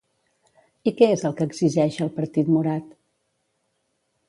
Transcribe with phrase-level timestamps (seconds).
[0.91, 2.91] I què és el que exigeix el partit morat?